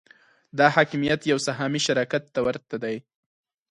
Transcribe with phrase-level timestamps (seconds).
[0.57, 2.95] دا حاکمیت یو سهامي شرکت ته ورته دی.